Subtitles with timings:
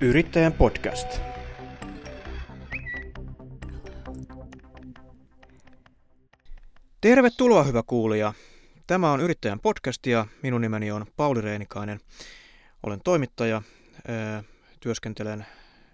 [0.00, 1.20] Yrittäjän podcast.
[7.00, 8.32] Tervetuloa hyvä kuulija.
[8.86, 12.00] Tämä on Yrittäjän podcast ja minun nimeni on Pauli Reinikainen.
[12.82, 13.62] Olen toimittaja,
[14.80, 15.46] työskentelen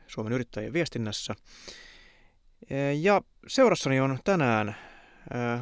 [0.06, 1.34] Suomen yrittäjien viestinnässä.
[3.00, 4.76] Ja seurassani on tänään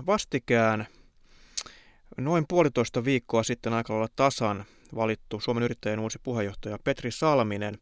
[0.06, 0.86] vastikään
[2.16, 4.64] noin puolitoista viikkoa sitten aika lailla tasan
[4.94, 7.78] valittu Suomen yrittäjien uusi puheenjohtaja Petri Salminen.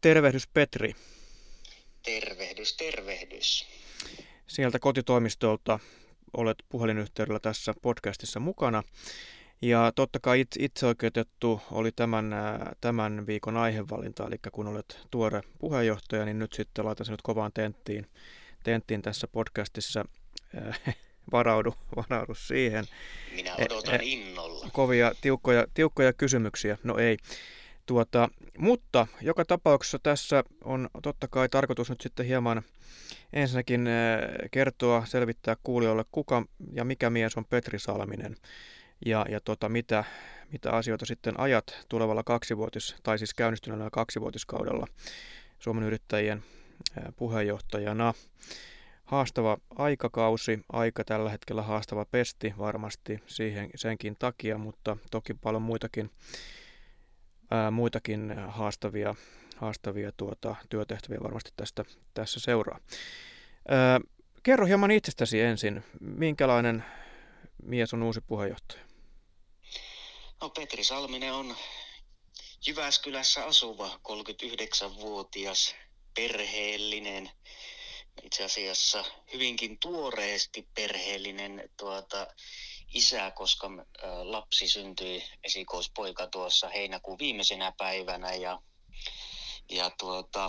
[0.00, 0.94] Tervehdys Petri.
[2.02, 3.66] Tervehdys, tervehdys.
[4.46, 5.78] Sieltä kotitoimistolta
[6.36, 8.82] olet puhelinyhteydellä tässä podcastissa mukana.
[9.62, 12.34] Ja totta kai itse oikeutettu oli tämän,
[12.80, 18.06] tämän viikon aihevalinta, eli kun olet tuore puheenjohtaja, niin nyt sitten laitan sinut kovaan tenttiin,
[18.62, 20.04] tenttiin tässä podcastissa.
[21.32, 22.84] Varaudu, varaudu siihen.
[23.34, 24.68] Minä odotan e, e, innolla.
[24.72, 26.78] Kovia, tiukkoja, tiukkoja kysymyksiä.
[26.84, 27.16] No ei.
[27.90, 32.62] Tuota, mutta joka tapauksessa tässä on totta kai tarkoitus nyt sitten hieman
[33.32, 33.88] ensinnäkin
[34.50, 38.36] kertoa, selvittää kuulijoille, kuka ja mikä mies on Petri Salminen
[39.06, 40.04] ja, ja tota, mitä,
[40.52, 44.86] mitä asioita sitten ajat tulevalla kaksivuotis, tai siis käynnistyneellä kaksivuotiskaudella
[45.58, 46.42] Suomen yrittäjien
[47.16, 48.14] puheenjohtajana.
[49.04, 56.10] Haastava aikakausi, aika tällä hetkellä haastava pesti varmasti siihen, senkin takia, mutta toki paljon muitakin,
[57.50, 59.14] ää, muitakin haastavia,
[59.56, 61.84] haastavia tuota, työtehtäviä varmasti tästä,
[62.14, 62.80] tässä seuraa.
[63.68, 64.00] Ää,
[64.42, 66.84] kerro hieman itsestäsi ensin, minkälainen
[67.62, 68.80] mies on uusi puheenjohtaja?
[70.40, 71.56] No Petri Salminen on
[72.66, 75.74] Jyväskylässä asuva 39-vuotias
[76.14, 77.30] perheellinen,
[78.22, 82.26] itse asiassa hyvinkin tuoreesti perheellinen tuota,
[82.90, 83.70] isä, koska ä,
[84.32, 88.62] lapsi syntyi esikoispoika tuossa heinäkuun viimeisenä päivänä ja,
[89.70, 90.44] ja tuota,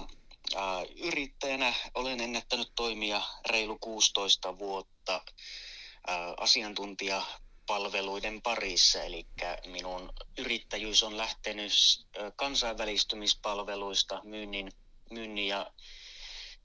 [0.56, 0.59] ä,
[1.03, 7.26] yrittäjänä olen ennättänyt toimia reilu 16 vuotta ä, asiantuntija
[7.67, 9.26] palveluiden parissa, eli
[9.66, 11.71] minun yrittäjyys on lähtenyt
[12.36, 14.71] kansainvälistymispalveluista, myynnin,
[15.11, 15.71] myynnin ja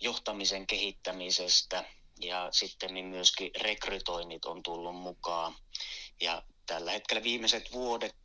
[0.01, 1.85] johtamisen kehittämisestä
[2.21, 5.55] ja sitten myöskin rekrytoinnit on tullut mukaan.
[6.21, 8.17] Ja tällä hetkellä viimeiset vuodet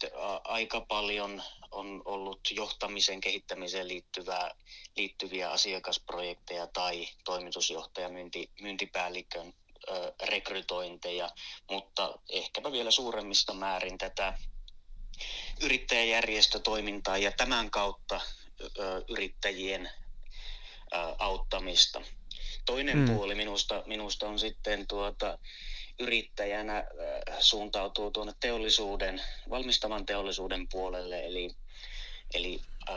[0.43, 4.55] aika paljon on ollut johtamisen kehittämiseen liittyvää,
[4.95, 9.53] liittyviä asiakasprojekteja tai toimitusjohtaja, myynti, myyntipäällikön
[10.23, 11.29] rekrytointeja,
[11.69, 14.37] mutta ehkäpä vielä suuremmista määrin tätä
[15.61, 18.21] yrittäjäjärjestötoimintaa ja tämän kautta
[19.07, 19.91] yrittäjien
[21.19, 22.01] auttamista.
[22.65, 23.15] Toinen mm.
[23.15, 25.37] puoli minusta, minusta on sitten tuota,
[25.99, 26.83] yrittäjänä
[27.39, 31.55] suuntautuu tuonne teollisuuden, valmistavan teollisuuden puolelle, eli,
[32.33, 32.95] eli äh,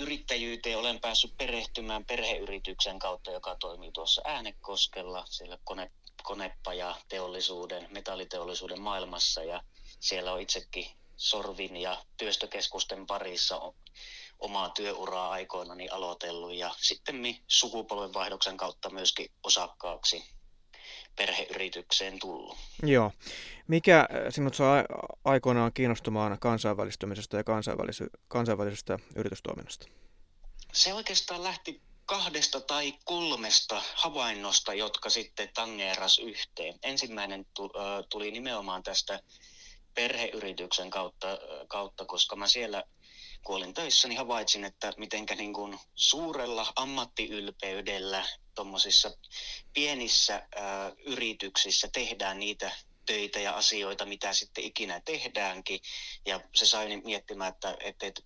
[0.00, 5.90] yrittäjyyteen olen päässyt perehtymään perheyrityksen kautta, joka toimii tuossa Äänekoskella, siellä kone,
[6.22, 9.62] konepaja teollisuuden, metalliteollisuuden maailmassa ja
[10.00, 10.86] siellä on itsekin
[11.16, 13.72] Sorvin ja työstökeskusten parissa
[14.38, 20.24] omaa työuraa aikoinani aloitellut ja sitten sukupolvenvaihdoksen kautta myöskin osakkaaksi
[21.16, 22.56] perheyritykseen tullut.
[22.82, 23.12] Joo.
[23.68, 24.84] Mikä sinut saa
[25.24, 27.44] aikoinaan kiinnostumaan kansainvälistymisestä ja
[28.28, 29.86] kansainvälisestä yritystoiminnasta?
[30.72, 36.78] Se oikeastaan lähti kahdesta tai kolmesta havainnosta, jotka sitten tangeeras yhteen.
[36.82, 37.46] Ensimmäinen
[38.08, 39.20] tuli nimenomaan tästä
[39.94, 41.38] perheyrityksen kautta,
[41.68, 42.84] kautta koska mä siellä
[43.44, 49.16] kun olin töissä, niin havaitsin, että mitenkä niin kuin suurella ammattiylpeydellä tuommoisissa
[49.72, 52.70] pienissä ää, yrityksissä tehdään niitä
[53.06, 55.80] töitä ja asioita, mitä sitten ikinä tehdäänkin.
[56.26, 58.22] Ja se sai miettimään, että, että, että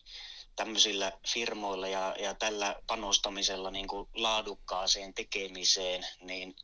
[0.56, 6.54] tämmöisillä firmoilla ja, ja tällä panostamisella niin kuin laadukkaaseen tekemiseen, niin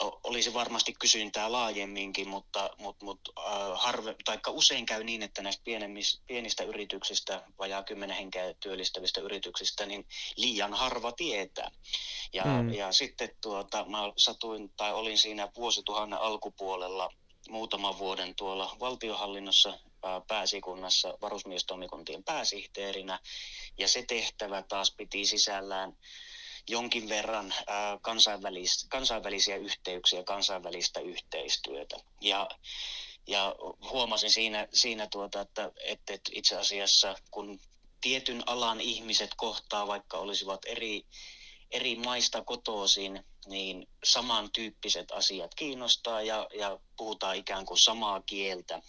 [0.00, 5.62] olisi varmasti kysyntää laajemminkin, mutta, mutta, mutta äh, harve, taikka usein käy niin, että näistä
[6.26, 11.70] pienistä yrityksistä, vajaa kymmenen henkeä työllistävistä yrityksistä, niin liian harva tietää.
[12.32, 12.72] Ja, mm.
[12.72, 17.10] ja sitten tuota, mä satuin tai olin siinä vuosituhannen alkupuolella
[17.48, 23.18] muutaman vuoden tuolla valtiohallinnossa äh, pääsikunnassa varusmiestoimikuntien pääsihteerinä,
[23.78, 25.96] ja se tehtävä taas piti sisällään
[26.68, 27.54] jonkin verran
[28.02, 31.96] kansainvälis, kansainvälisiä yhteyksiä, kansainvälistä yhteistyötä.
[32.20, 32.48] Ja,
[33.26, 33.54] ja
[33.90, 37.60] huomasin siinä, siinä tuota, että, että itse asiassa kun
[38.00, 41.06] tietyn alan ihmiset kohtaa, vaikka olisivat eri,
[41.70, 48.82] eri maista kotoisin, niin samantyyppiset asiat kiinnostaa ja, ja puhutaan ikään kuin samaa kieltä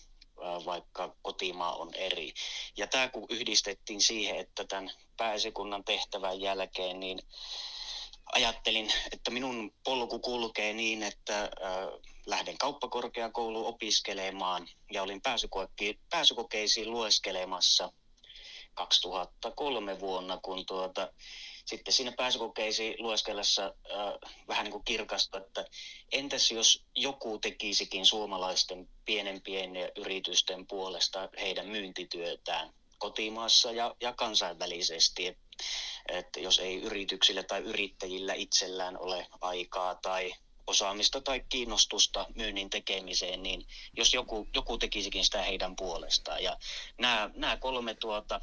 [0.65, 2.33] vaikka kotimaa on eri.
[2.77, 7.19] Ja tämä kun yhdistettiin siihen, että tämän pääesikunnan tehtävän jälkeen, niin
[8.33, 11.49] ajattelin, että minun polku kulkee niin, että
[12.25, 15.21] lähden kauppakorkeakouluun opiskelemaan ja olin
[16.09, 17.91] pääsykokeisiin lueskelemassa
[18.73, 21.13] 2003 vuonna, kun tuota,
[21.65, 25.65] sitten siinä pääsykokeisiin lueskellessa äh, vähän niin kuin kirkasta, että
[26.12, 35.45] entäs jos joku tekisikin suomalaisten pienempien yritysten puolesta heidän myyntityötään kotimaassa ja, ja kansainvälisesti, että
[36.09, 40.33] et jos ei yrityksillä tai yrittäjillä itsellään ole aikaa tai
[40.67, 43.67] osaamista tai kiinnostusta myynnin tekemiseen, niin
[43.97, 46.44] jos joku, joku tekisikin sitä heidän puolestaan.
[46.44, 46.57] Ja
[47.00, 48.41] nämä, nämä kolme tuota,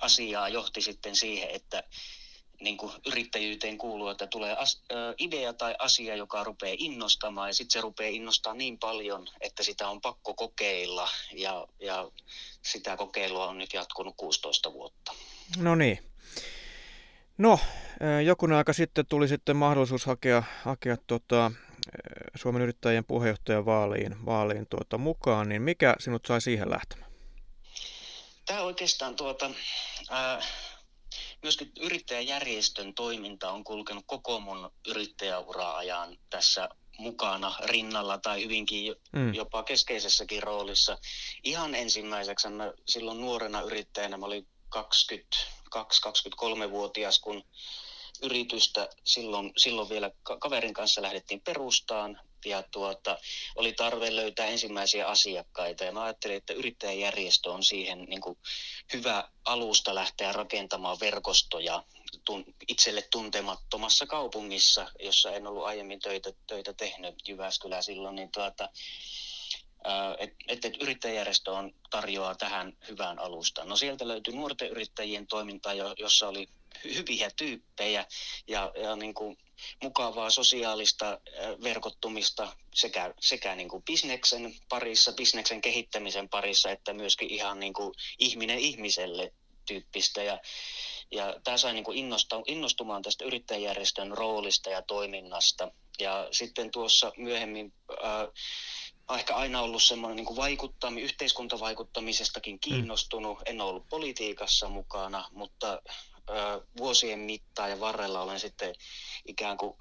[0.00, 1.82] asiaa johti sitten siihen, että
[2.60, 7.54] niin kuin yrittäjyyteen kuuluu, että tulee as, ö, idea tai asia, joka rupeaa innostamaan ja
[7.54, 12.10] sitten se rupeaa innostaa niin paljon, että sitä on pakko kokeilla ja, ja
[12.62, 15.12] sitä kokeilua on nyt jatkunut 16 vuotta.
[15.58, 15.98] No niin.
[17.38, 17.58] No,
[18.24, 21.52] jokunen aika sitten tuli sitten mahdollisuus hakea, hakea tota,
[22.34, 27.09] Suomen yrittäjien puheenjohtajan vaaliin, vaaliin tuota, mukaan, niin mikä sinut sai siihen lähtemään?
[28.50, 29.50] Tämä oikeastaan tuota,
[30.10, 30.42] ää,
[31.42, 36.68] myöskin yrittäjäjärjestön toiminta on kulkenut koko mun yrittäjäuraa ajan tässä
[36.98, 39.34] mukana rinnalla tai hyvinkin mm.
[39.34, 40.98] jopa keskeisessäkin roolissa.
[41.44, 47.44] Ihan ensimmäiseksi mä silloin nuorena yrittäjänä, mä olin 22-23-vuotias, kun
[48.22, 53.18] yritystä silloin, silloin vielä kaverin kanssa lähdettiin perustaan ja tuota,
[53.56, 55.84] oli tarve löytää ensimmäisiä asiakkaita.
[55.84, 58.38] Ja mä ajattelin, että yrittäjäjärjestö on siihen niin kuin
[58.92, 61.84] hyvä alusta lähteä rakentamaan verkostoja
[62.24, 68.48] tun, itselle tuntemattomassa kaupungissa, jossa en ollut aiemmin töitä, töitä tehnyt Jyväskylä silloin, niin tuota,
[68.48, 68.70] että
[70.48, 73.68] et, yrittäjäjärjestö on, tarjoaa tähän hyvän alustan.
[73.68, 76.48] No sieltä löytyi nuorten yrittäjien toiminta, jossa oli
[76.84, 78.06] hyviä tyyppejä
[78.48, 79.36] ja, ja niin kuin
[79.82, 81.20] mukavaa sosiaalista
[81.62, 87.94] verkottumista sekä, sekä niin kuin bisneksen parissa, bisneksen kehittämisen parissa, että myöskin ihan niin kuin
[88.18, 89.32] ihminen ihmiselle
[89.66, 90.22] tyyppistä.
[90.22, 90.40] Ja,
[91.10, 92.12] ja tämä sai niin kuin
[92.46, 95.72] innostumaan tästä yrittäjäjärjestön roolista ja toiminnasta.
[95.98, 103.38] Ja sitten tuossa myöhemmin äh, ehkä aina ollut semmoinen niin vaikuttami, yhteiskuntavaikuttamisestakin kiinnostunut.
[103.46, 105.82] En ole ollut politiikassa mukana, mutta
[106.76, 108.74] vuosien mittaan ja varrella olen sitten
[109.26, 109.76] ikään kuin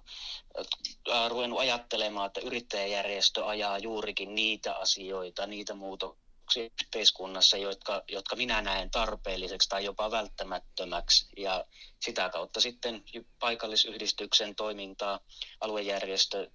[1.27, 8.91] ruvennut ajattelemaan, että yrittäjäjärjestö ajaa juurikin niitä asioita, niitä muutoksia yhteiskunnassa, jotka, jotka minä näen
[8.91, 11.27] tarpeelliseksi tai jopa välttämättömäksi.
[11.37, 11.65] Ja
[12.01, 13.03] sitä kautta sitten
[13.39, 15.19] paikallisyhdistyksen toimintaa,
[15.61, 16.49] aluejärjestö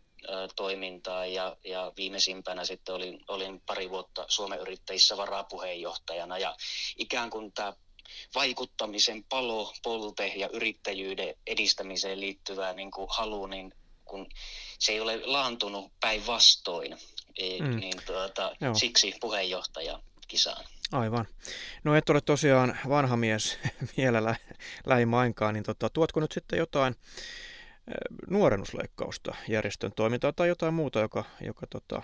[0.57, 6.57] toimintaa ja, ja viimeisimpänä sitten olin, olin pari vuotta Suomen yrittäjissä varapuheenjohtajana ja
[6.97, 7.73] ikään kuin tämä
[8.35, 13.75] vaikuttamisen palo, polte ja yrittäjyyden edistämiseen liittyvää niin kuin halu, niin
[14.05, 14.27] kun
[14.79, 16.93] se ei ole laantunut päinvastoin,
[17.39, 17.77] e, mm.
[17.77, 20.65] niin tuota, siksi puheenjohtaja kisaan.
[20.93, 21.27] Aivan.
[21.85, 23.59] No et ole tosiaan vanha mies
[23.97, 24.37] vielä lä-
[24.87, 26.95] lähimainkaan, niin tota, tuotko nyt sitten jotain
[27.89, 27.93] e,
[28.31, 32.03] nuorennusleikkausta järjestön toimintaa tai jotain muuta, joka, joka tota,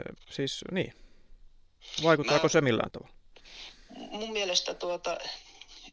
[0.00, 0.92] e, siis niin,
[2.02, 2.48] vaikuttaako Mä...
[2.48, 3.21] se millään tavalla?
[3.96, 5.18] Mun mielestä tuota,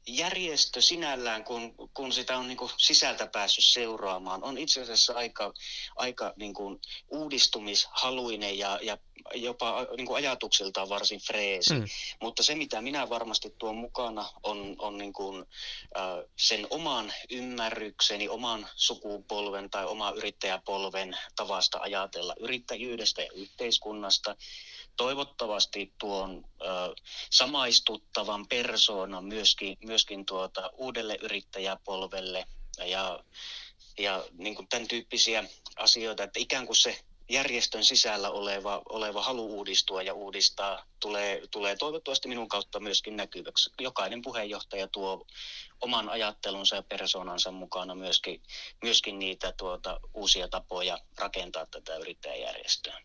[0.07, 5.53] järjestö sinällään, kun, kun sitä on niin kuin sisältä päässyt seuraamaan, on itse asiassa aika,
[5.95, 6.79] aika niin kuin
[7.09, 8.97] uudistumishaluinen ja, ja
[9.35, 11.73] jopa niin kuin ajatuksiltaan varsin freesi.
[11.73, 11.85] Mm.
[12.21, 15.45] Mutta se, mitä minä varmasti tuon mukana, on, on niin kuin,
[15.97, 16.03] äh,
[16.37, 24.35] sen oman ymmärrykseni, oman sukupolven tai oma yrittäjäpolven tavasta ajatella yrittäjyydestä ja yhteiskunnasta
[24.99, 26.65] toivottavasti tuon ö,
[27.29, 32.45] samaistuttavan persoonan myöskin, myöskin tuota uudelle yrittäjäpolvelle
[32.85, 33.23] ja,
[33.99, 35.43] ja niin kuin tämän tyyppisiä
[35.75, 41.75] asioita, että ikään kuin se järjestön sisällä oleva, oleva halu uudistua ja uudistaa tulee, tulee
[41.75, 43.69] toivottavasti minun kautta myöskin näkyväksi.
[43.81, 45.25] Jokainen puheenjohtaja tuo
[45.81, 48.41] oman ajattelunsa ja persoonansa mukana myöskin,
[48.83, 53.01] myöskin niitä tuota, uusia tapoja rakentaa tätä yrittäjäjärjestöä.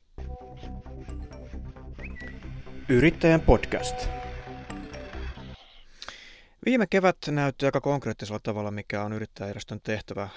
[2.89, 4.09] Yrittäjän podcast.
[6.65, 10.29] Viime kevät näytti aika konkreettisella tavalla, mikä on yrittäjäjärjestön tehtävä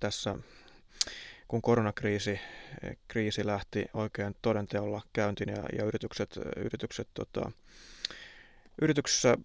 [0.00, 0.36] tässä,
[1.48, 2.40] kun koronakriisi
[3.08, 7.50] kriisi lähti oikein todenteolla käyntiin ja, ja yritykset, yritykset tota,
[8.82, 9.36] yrityksessä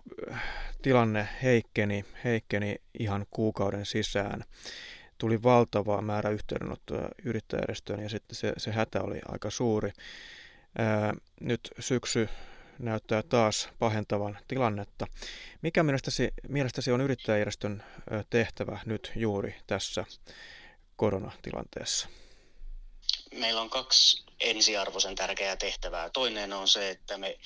[0.82, 4.44] tilanne heikkeni, heikkeni ihan kuukauden sisään.
[5.18, 9.92] Tuli valtava määrä yhteydenottoja yrittäjäjärjestöön ja sitten se, se hätä oli aika suuri.
[11.42, 12.30] Nyt syksy
[12.80, 15.08] näyttää taas pahentavan tilannetta.
[15.62, 17.84] Mikä mielestäsi, mielestäsi on yrittäjäjärjestön
[18.30, 20.06] tehtävä nyt juuri tässä
[20.96, 22.08] koronatilanteessa?
[23.36, 26.10] Meillä on kaksi ensiarvoisen tärkeää tehtävää.
[26.10, 27.38] Toinen on se, että me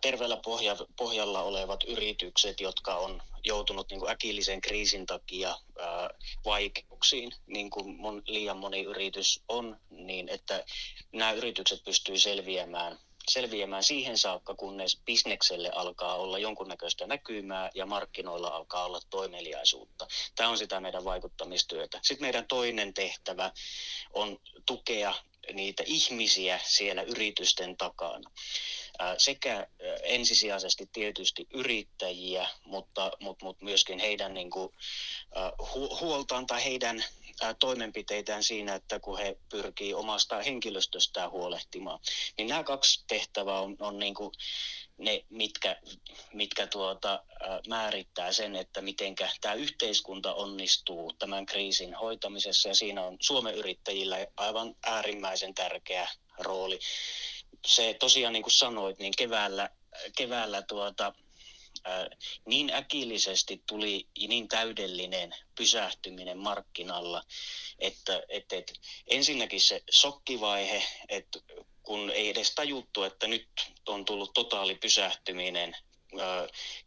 [0.00, 0.40] terveellä
[0.96, 5.56] pohjalla olevat yritykset, jotka on joutunut niin kuin äkillisen kriisin takia
[6.44, 10.64] vaikeuksiin, niin kuin mon, liian moni yritys on, niin että
[11.12, 18.48] nämä yritykset pystyy selviämään selviämään siihen saakka, kunnes bisnekselle alkaa olla jonkunnäköistä näkymää ja markkinoilla
[18.48, 20.06] alkaa olla toimeliaisuutta.
[20.36, 22.00] Tämä on sitä meidän vaikuttamistyötä.
[22.02, 23.52] Sitten meidän toinen tehtävä
[24.12, 25.14] on tukea
[25.52, 28.30] niitä ihmisiä siellä yritysten takana.
[29.18, 29.66] Sekä
[30.02, 34.72] ensisijaisesti tietysti yrittäjiä, mutta, mutta, mutta myöskin heidän niin kuin,
[36.00, 37.04] huoltaan tai heidän
[37.58, 42.00] toimenpiteitään siinä, että kun he pyrkii omasta henkilöstöstään huolehtimaan.
[42.38, 44.32] Niin nämä kaksi tehtävää on, on niin kuin
[44.98, 45.76] ne, mitkä,
[46.32, 47.24] mitkä tuota,
[47.68, 52.68] määrittää sen, että miten tämä yhteiskunta onnistuu tämän kriisin hoitamisessa.
[52.68, 56.78] Ja siinä on Suomen yrittäjillä aivan äärimmäisen tärkeä rooli.
[57.66, 59.70] Se tosiaan, niin kuin sanoit, niin keväällä,
[60.16, 61.12] keväällä tuota,
[62.46, 67.22] niin äkillisesti tuli niin täydellinen pysähtyminen markkinalla,
[67.78, 68.72] että, että, että
[69.06, 71.38] ensinnäkin se sokkivaihe, että
[71.82, 73.48] kun ei edes tajuttu, että nyt
[73.86, 75.76] on tullut totaali pysähtyminen,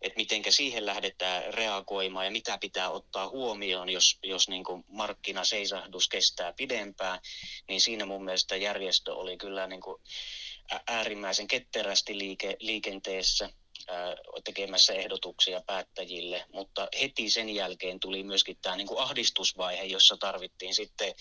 [0.02, 6.08] että miten siihen lähdetään reagoimaan ja mitä pitää ottaa huomioon, jos, jos niin kuin markkinaseisahdus
[6.08, 7.20] kestää pidempään,
[7.68, 10.02] niin siinä mun mielestä järjestö oli kyllä niin kuin
[10.88, 13.50] äärimmäisen ketterästi liike, liikenteessä–
[14.44, 20.76] tekemässä ehdotuksia päättäjille, mutta heti sen jälkeen tuli myöskin tämä niin kuin ahdistusvaihe, jossa tarvittiin
[20.76, 21.14] sitten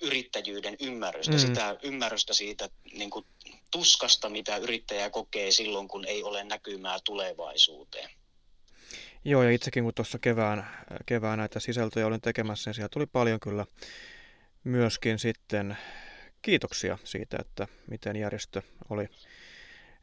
[0.00, 1.38] yrittäjyyden ymmärrystä, mm.
[1.38, 3.26] sitä ymmärrystä siitä niin kuin
[3.70, 8.10] tuskasta, mitä yrittäjä kokee silloin, kun ei ole näkymää tulevaisuuteen.
[9.24, 13.40] Joo, ja itsekin kun tuossa kevään, kevään näitä sisältöjä olin tekemässä, niin siellä tuli paljon
[13.40, 13.66] kyllä
[14.64, 15.76] myöskin sitten
[16.42, 19.08] kiitoksia siitä, että miten järjestö oli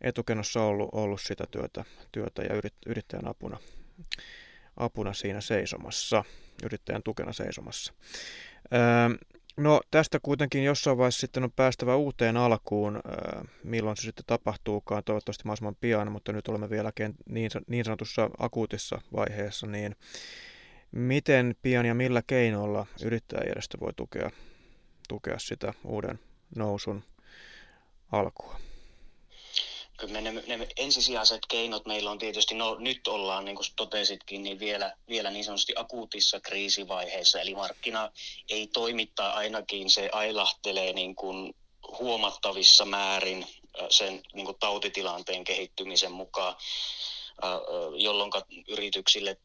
[0.02, 3.58] etukenossa ollut, ollut sitä työtä, työtä ja yrit, yrittäjän apuna,
[4.78, 6.24] apuna siinä seisomassa,
[6.64, 7.94] yrittäjän tukena seisomassa.
[8.74, 9.18] Öö,
[9.58, 15.04] no tästä kuitenkin jossain vaiheessa sitten on päästävä uuteen alkuun, öö, milloin se sitten tapahtuukaan,
[15.04, 16.92] toivottavasti mahdollisimman pian, mutta nyt olemme vielä
[17.30, 19.96] niin, niin sanotussa akuutissa vaiheessa, niin
[20.92, 24.30] miten pian ja millä keinoilla yrittäjäjärjestö voi tukea,
[25.10, 26.20] tukea sitä uuden
[26.56, 27.04] nousun
[28.12, 28.60] alkua?
[30.00, 34.60] kyllä ne, ne ensisijaiset keinot meillä on tietysti, no nyt ollaan, niin kuin totesitkin, niin
[34.60, 38.12] vielä, vielä niin sanotusti akuutissa kriisivaiheessa, eli markkina
[38.50, 41.56] ei toimittaa ainakin, se ailahtelee niin kuin
[42.00, 43.48] huomattavissa määrin
[43.90, 46.56] sen niin kuin tautitilanteen kehittymisen mukaan,
[47.98, 48.32] jolloin
[48.68, 49.38] yrityksille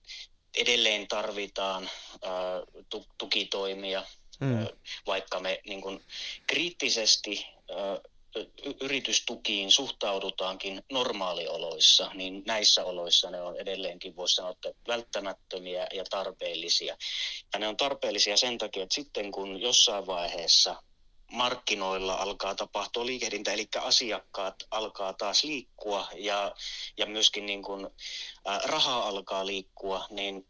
[0.58, 1.90] edelleen tarvitaan
[3.18, 4.02] tukitoimia,
[4.40, 4.68] mm.
[5.06, 6.04] vaikka me niin kuin
[6.46, 7.46] kriittisesti
[8.80, 16.96] yritystukiin suhtaudutaankin normaalioloissa, niin näissä oloissa ne on edelleenkin, voisi sanoa, että välttämättömiä ja tarpeellisia.
[17.52, 20.82] Ja ne on tarpeellisia sen takia, että sitten kun jossain vaiheessa
[21.32, 26.54] markkinoilla alkaa tapahtua liikehdintä, eli asiakkaat alkaa taas liikkua ja,
[26.96, 27.84] ja myöskin niin kuin,
[28.48, 30.46] ä, raha alkaa liikkua, niin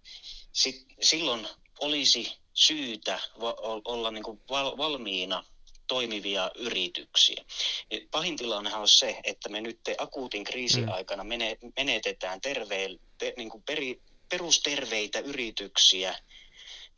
[0.52, 1.48] sit, silloin
[1.80, 3.20] olisi syytä
[3.84, 5.44] olla niin kuin val- valmiina
[5.86, 7.44] toimivia yrityksiä.
[8.10, 10.92] Pahin tilannehan on se, että me nyt akuutin kriisin mm.
[10.92, 11.24] aikana
[11.76, 16.18] menetetään terve, te, niin kuin peri, perusterveitä yrityksiä,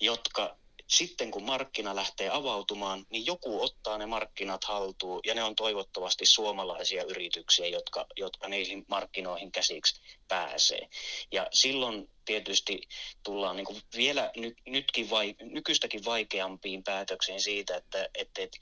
[0.01, 5.55] jotka sitten kun markkina lähtee avautumaan, niin joku ottaa ne markkinat haltuun ja ne on
[5.55, 10.89] toivottavasti suomalaisia yrityksiä, jotka, jotka niihin markkinoihin käsiksi pääsee.
[11.33, 12.81] Ja silloin tietysti
[13.23, 18.59] tullaan niin kuin vielä ny, nytkin vai, nykyistäkin vaikeampiin päätöksiin siitä, että, että, että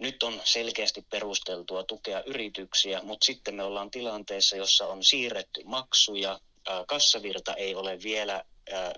[0.00, 6.40] nyt on selkeästi perusteltua tukea yrityksiä, mutta sitten me ollaan tilanteessa, jossa on siirretty maksuja,
[6.86, 8.44] kassavirta ei ole vielä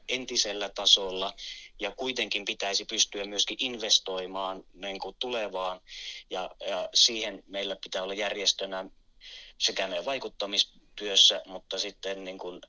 [0.08, 1.34] entisellä tasolla
[1.80, 5.80] ja kuitenkin pitäisi pystyä myöskin investoimaan niin kuin tulevaan
[6.30, 8.84] ja, ja siihen meillä pitää olla järjestönä
[9.58, 12.60] sekä meidän vaikuttamistyössä, mutta sitten niin kuin,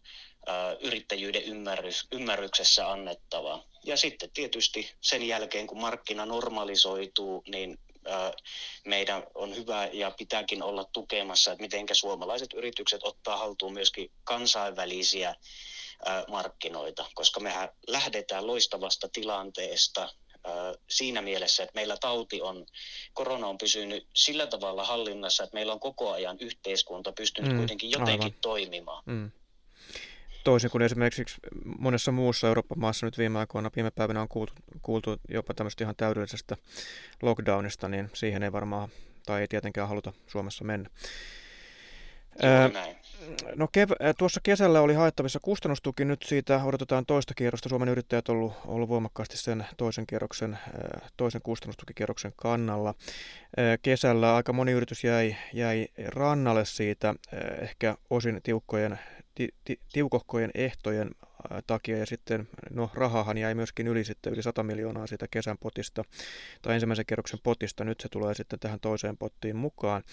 [0.50, 3.64] ä, yrittäjyyden ymmärrys, ymmärryksessä annettavaa.
[3.84, 7.80] Ja sitten tietysti sen jälkeen, kun markkina normalisoituu, niin
[8.86, 15.36] meidän on hyvä ja pitääkin olla tukemassa, että miten suomalaiset yritykset ottaa haltuun myöskin kansainvälisiä
[16.28, 20.10] markkinoita, koska mehän lähdetään loistavasta tilanteesta
[20.90, 22.66] siinä mielessä, että meillä tauti on,
[23.14, 27.92] korona on pysynyt sillä tavalla hallinnassa, että meillä on koko ajan yhteiskunta pystynyt mm, kuitenkin
[27.92, 28.40] jotenkin aivan.
[28.42, 29.04] toimimaan.
[29.06, 29.32] Mm.
[30.44, 31.36] Toisin kuin esimerkiksi
[31.80, 35.96] monessa muussa Euroopan maassa nyt viime aikoina, viime päivinä on kuultu, kuultu jopa tämmöistä ihan
[35.96, 36.58] täydellisestä
[37.22, 38.90] lockdownista, niin siihen ei varmaan
[39.26, 40.90] tai ei tietenkään haluta Suomessa mennä.
[43.56, 47.70] No kev- tuossa kesällä oli haettavissa kustannustuki, nyt siitä odotetaan toista kierrosta.
[47.70, 50.60] Suomen yrittäjät on ollut, ollut voimakkaasti sen toisen, kierroksen,
[51.18, 52.94] toisen kustannustukikierroksen kannalla.
[53.82, 57.16] Kesällä aika moni yritys jäi, jäi rannalle siitä
[57.62, 59.00] ehkä osin tiukkojen,
[59.36, 61.10] ti, ti, tiukohkojen ehtojen
[61.68, 66.04] takia ja sitten no rahahan jäi myöskin yli sitten yli 100 miljoonaa siitä kesän potista
[66.62, 67.84] tai ensimmäisen kerroksen potista.
[67.84, 70.04] Nyt se tulee sitten tähän toiseen pottiin mukaan.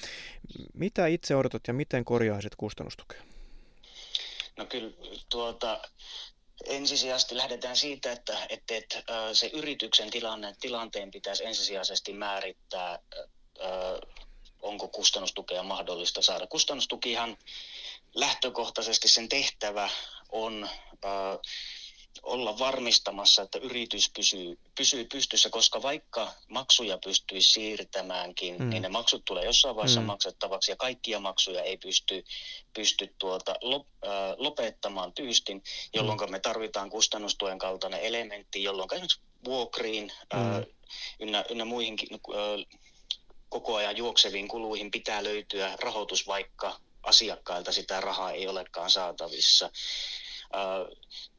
[0.75, 3.23] Mitä itse odotat ja miten korjaisit kustannustukea?
[4.57, 4.93] No kyllä
[5.29, 5.81] tuota,
[6.65, 9.03] ensisijaisesti lähdetään siitä, että, että, että
[9.33, 12.99] se yrityksen tilanne, tilanteen pitäisi ensisijaisesti määrittää,
[14.63, 16.47] onko kustannustukea mahdollista saada.
[16.47, 17.37] Kustannustukihan
[18.15, 19.91] lähtökohtaisesti sen tehtävä
[20.33, 20.69] on
[21.05, 21.39] äh,
[22.23, 28.71] olla varmistamassa, että yritys pysyy, pysyy pystyssä, koska vaikka maksuja pystyisi siirtämäänkin, mm.
[28.71, 30.07] niin ne maksut tulee jossain vaiheessa mm.
[30.07, 32.25] maksettavaksi ja kaikkia maksuja ei pysty,
[32.75, 35.63] pysty tuota, lop, äh, lopettamaan tyystin,
[35.95, 36.31] jolloin mm.
[36.31, 40.57] me tarvitaan kustannustuen kaltainen elementti, jolloin esimerkiksi vuokriin mm.
[40.57, 40.63] äh,
[41.21, 42.79] ynnä, ynnä muihinkin äh,
[43.49, 49.71] koko ajan juokseviin kuluihin pitää löytyä rahoitus, vaikka asiakkailta sitä rahaa ei olekaan saatavissa.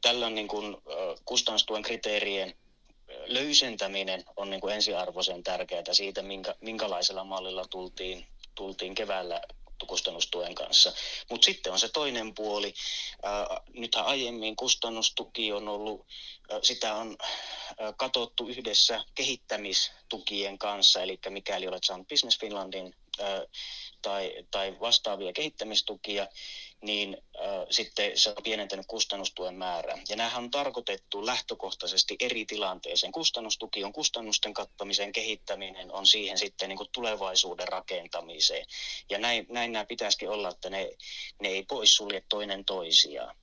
[0.00, 0.76] Tällöin niin kuin
[1.24, 2.54] kustannustuen kriteerien
[3.26, 9.40] löysentäminen on niin kuin ensiarvoisen tärkeää siitä, minkä, minkälaisella mallilla tultiin, tultiin keväällä
[9.86, 10.92] kustannustuen kanssa.
[11.30, 12.74] Mutta sitten on se toinen puoli.
[13.74, 16.06] Nythän aiemmin kustannustuki on ollut,
[16.62, 17.16] sitä on
[17.96, 23.46] katottu yhdessä kehittämistukien kanssa, eli mikäli olet saanut Business Finlandin ää,
[24.02, 26.26] tai, tai vastaavia kehittämistukia,
[26.82, 29.98] niin äh, sitten se on pienentänyt kustannustuen määrää.
[30.08, 33.12] Ja nämähän on tarkoitettu lähtökohtaisesti eri tilanteeseen.
[33.12, 38.66] Kustannustuki on kustannusten kattamisen kehittäminen, on siihen sitten niin kuin tulevaisuuden rakentamiseen.
[39.10, 40.90] Ja näin, näin nämä pitäisikin olla, että ne,
[41.42, 43.36] ne ei poissulje toinen toisiaan.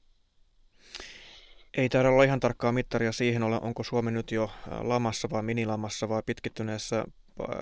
[1.78, 6.24] Ei taida olla ihan tarkkaa mittaria siihen, onko Suomi nyt jo lamassa vai minilamassa vai
[6.26, 7.06] pitkittyneessä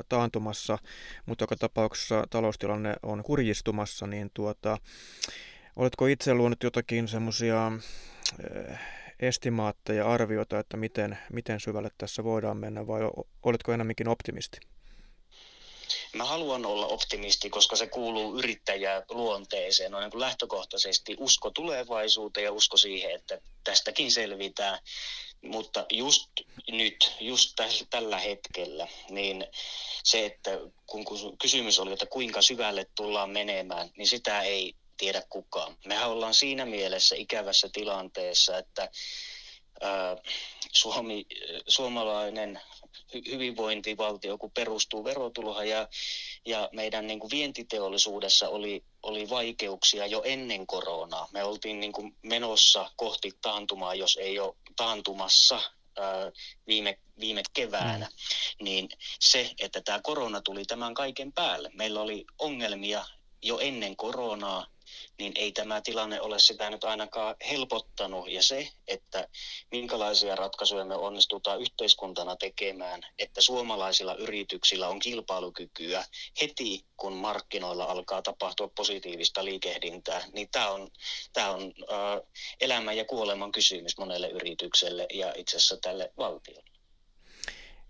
[0.09, 0.77] taantumassa,
[1.25, 4.77] mutta joka tapauksessa taloustilanne on kurjistumassa, niin tuota,
[5.75, 7.71] oletko itse luonut jotakin semmoisia
[8.39, 8.79] eh,
[9.19, 13.01] estimaatteja, arvioita, että miten, miten syvälle tässä voidaan mennä vai
[13.43, 14.72] oletko enemmänkin optimisti?
[16.13, 19.95] Mä haluan olla optimisti, koska se kuuluu yrittäjää luonteeseen.
[19.95, 24.79] On niin lähtökohtaisesti usko tulevaisuuteen ja usko siihen, että tästäkin selvitään.
[25.41, 26.29] Mutta just
[26.71, 29.47] nyt, just tällä hetkellä, niin
[30.03, 30.51] se, että
[30.87, 31.05] kun
[31.41, 35.77] kysymys oli, että kuinka syvälle tullaan menemään, niin sitä ei tiedä kukaan.
[35.85, 38.89] Mehän ollaan siinä mielessä ikävässä tilanteessa, että
[39.83, 40.17] ää,
[40.71, 41.25] Suomi,
[41.67, 42.61] suomalainen
[43.31, 45.87] hyvinvointivaltio, kun perustuu verotulohan ja,
[46.45, 51.27] ja meidän niin kuin vientiteollisuudessa oli, oli vaikeuksia jo ennen koronaa.
[51.33, 55.61] Me oltiin niin kuin menossa kohti taantumaa, jos ei ole taantumassa
[55.97, 56.31] ää,
[56.67, 58.63] viime, viime keväänä, mm.
[58.63, 61.69] niin se, että tämä korona tuli tämän kaiken päälle.
[61.73, 63.05] Meillä oli ongelmia
[63.41, 64.67] jo ennen koronaa
[65.19, 68.29] niin ei tämä tilanne ole sitä nyt ainakaan helpottanut.
[68.29, 69.27] Ja se, että
[69.71, 76.05] minkälaisia ratkaisuja me onnistutaan yhteiskuntana tekemään, että suomalaisilla yrityksillä on kilpailukykyä
[76.41, 80.89] heti, kun markkinoilla alkaa tapahtua positiivista liikehdintää, niin tämä on,
[81.33, 82.21] tämä on äh,
[82.61, 86.72] elämän ja kuoleman kysymys monelle yritykselle ja itse asiassa tälle valtiolle.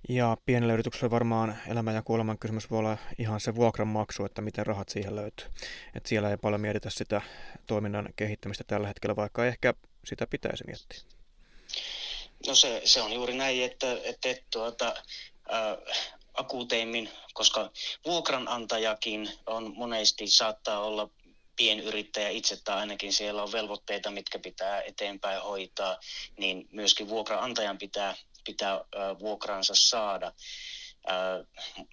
[0.09, 4.65] Ja pienellä yrityksellä varmaan elämän ja kuoleman kysymys voi olla ihan se vuokranmaksu, että miten
[4.65, 5.47] rahat siihen löytyy.
[5.95, 7.21] Et siellä ei paljon mietitä sitä
[7.67, 9.73] toiminnan kehittämistä tällä hetkellä, vaikka ehkä
[10.05, 10.99] sitä pitäisi miettiä.
[12.47, 14.95] No se, se on juuri näin, että, että, että tuota,
[15.49, 15.77] ää,
[16.33, 17.71] akuuteimmin, koska
[18.05, 21.09] vuokranantajakin on monesti saattaa olla
[21.55, 25.97] pienyrittäjä itse tai ainakin siellä on velvoitteita, mitkä pitää eteenpäin hoitaa,
[26.37, 28.85] niin myöskin vuokranantajan pitää pitää
[29.19, 30.33] vuokransa saada.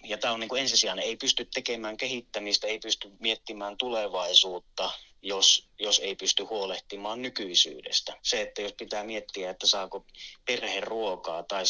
[0.03, 1.05] Ja tämä on niin kuin ensisijainen.
[1.05, 8.17] Ei pysty tekemään kehittämistä, ei pysty miettimään tulevaisuutta, jos, jos ei pysty huolehtimaan nykyisyydestä.
[8.21, 10.05] Se, että jos pitää miettiä, että saako
[10.45, 11.63] perhe ruokaa tai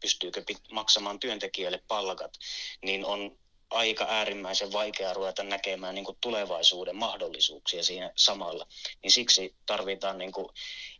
[0.00, 2.32] pystyykö maksamaan työntekijöille palkat,
[2.82, 3.38] niin on
[3.70, 8.66] aika äärimmäisen vaikea ruveta näkemään niin kuin tulevaisuuden mahdollisuuksia siinä samalla.
[9.02, 10.48] Niin siksi tarvitaan niin kuin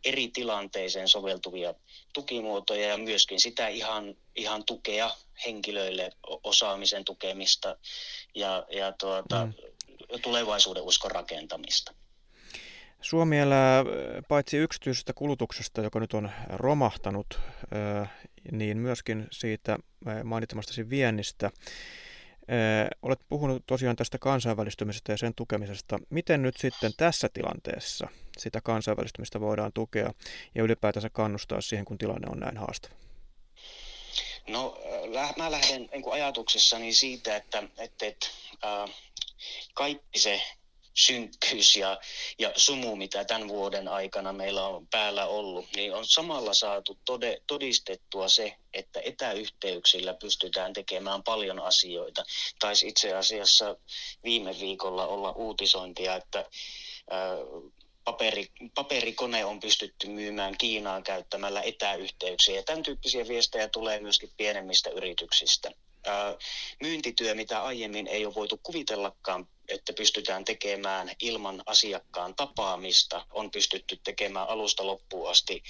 [0.05, 1.73] eri tilanteeseen soveltuvia
[2.13, 5.11] tukimuotoja ja myöskin sitä ihan, ihan tukea
[5.45, 6.11] henkilöille,
[6.43, 7.77] osaamisen tukemista
[8.35, 9.53] ja, ja tuota, mm.
[10.21, 11.93] tulevaisuuden uskon rakentamista.
[13.01, 13.83] Suomi elää
[14.27, 17.39] paitsi yksityisestä kulutuksesta, joka nyt on romahtanut,
[18.51, 19.77] niin myöskin siitä
[20.23, 21.51] mainitsemastasi viennistä.
[23.01, 25.99] Olet puhunut tosiaan tästä kansainvälistymisestä ja sen tukemisesta.
[26.09, 28.07] Miten nyt sitten tässä tilanteessa
[28.37, 30.13] sitä kansainvälistymistä voidaan tukea
[30.55, 32.93] ja ylipäätänsä kannustaa siihen, kun tilanne on näin haastava?
[34.47, 34.77] No
[35.37, 38.27] mä lähden niin ajatuksessani siitä, että, että, että
[39.73, 40.41] kaikki se
[40.99, 41.99] synkkyys ja,
[42.39, 47.41] ja sumu, mitä tämän vuoden aikana meillä on päällä ollut, niin on samalla saatu tode,
[47.47, 52.23] todistettua se, että etäyhteyksillä pystytään tekemään paljon asioita.
[52.59, 53.75] Taisi itse asiassa
[54.23, 56.45] viime viikolla olla uutisointia, että
[57.09, 57.37] ää,
[58.03, 62.55] paperi, paperikone on pystytty myymään Kiinaan käyttämällä etäyhteyksiä.
[62.55, 65.71] Ja tämän tyyppisiä viestejä tulee myöskin pienemmistä yrityksistä
[66.81, 73.99] myyntityö, mitä aiemmin ei ole voitu kuvitellakaan, että pystytään tekemään ilman asiakkaan tapaamista, on pystytty
[74.03, 75.63] tekemään alusta loppuun asti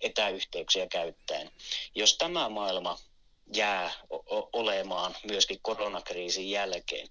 [0.00, 1.50] etäyhteyksiä käyttäen.
[1.94, 2.98] Jos tämä maailma
[3.54, 3.90] jää
[4.52, 7.08] olemaan myöskin koronakriisin jälkeen,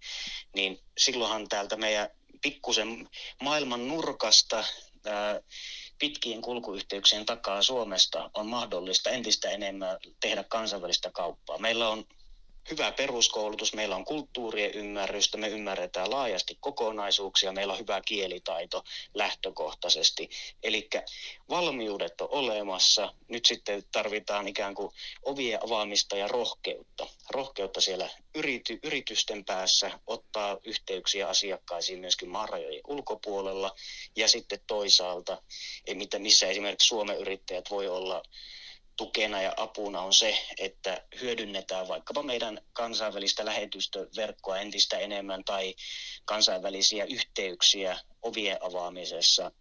[0.55, 2.09] niin silloinhan täältä meidän
[2.41, 3.09] pikkusen
[3.41, 4.63] maailman nurkasta
[5.99, 11.57] pitkien kulkuyhteyksien takaa Suomesta on mahdollista entistä enemmän tehdä kansainvälistä kauppaa.
[11.57, 12.05] Meillä on
[12.71, 20.29] hyvä peruskoulutus, meillä on kulttuurien ymmärrystä, me ymmärretään laajasti kokonaisuuksia, meillä on hyvä kielitaito lähtökohtaisesti.
[20.63, 20.89] Eli
[21.49, 24.91] valmiudet on olemassa, nyt sitten tarvitaan ikään kuin
[25.23, 27.07] ovien avaamista ja rohkeutta.
[27.29, 33.75] Rohkeutta siellä yrity, yritysten päässä, ottaa yhteyksiä asiakkaisiin myöskin maarajojen ulkopuolella
[34.15, 35.41] ja sitten toisaalta,
[36.19, 38.23] missä esimerkiksi Suomen yrittäjät voi olla
[38.97, 45.75] tukena ja apuna on se, että hyödynnetään vaikkapa meidän kansainvälistä lähetystöverkkoa entistä enemmän tai
[46.25, 49.51] kansainvälisiä yhteyksiä ovien avaamisessa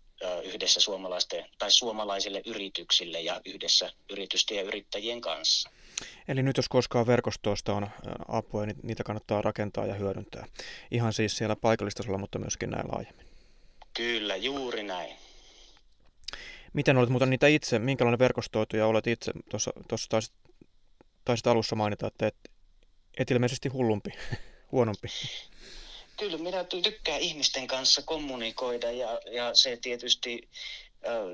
[0.45, 5.71] yhdessä suomalaisten tai suomalaisille yrityksille ja yhdessä yritysten ja yrittäjien kanssa.
[6.29, 7.89] Eli nyt jos koskaan verkostoista on
[8.29, 10.47] apua, niin niitä kannattaa rakentaa ja hyödyntää.
[10.91, 13.27] Ihan siis siellä paikallistasolla, mutta myöskin näin laajemmin.
[13.95, 15.17] Kyllä, juuri näin.
[16.73, 19.33] Miten olet muuten niitä itse, minkälainen verkostoituja olet itse?
[19.51, 19.73] Tuossa
[20.09, 20.35] taisit,
[21.25, 22.37] taisit alussa mainita, että et,
[23.19, 24.11] et ilmeisesti hullumpi,
[24.73, 25.09] huonompi.
[26.17, 30.49] Kyllä, minä tykkään ihmisten kanssa kommunikoida ja, ja se tietysti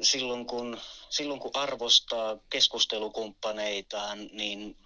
[0.02, 4.76] silloin kun, silloin kun arvostaa keskustelukumppaneitaan, niin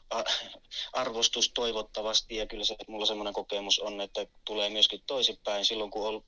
[0.92, 5.64] arvostus toivottavasti ja kyllä se, mulla semmoinen kokemus on, että tulee myöskin toisinpäin.
[5.64, 6.25] Silloin kun on,